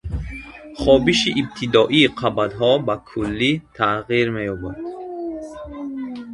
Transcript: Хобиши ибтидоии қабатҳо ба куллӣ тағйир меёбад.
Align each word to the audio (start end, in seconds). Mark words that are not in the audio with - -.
Хобиши 0.79 1.29
ибтидоии 1.39 2.09
қабатҳо 2.19 2.71
ба 2.87 2.95
куллӣ 3.07 3.51
тағйир 3.75 4.27
меёбад. 4.37 4.77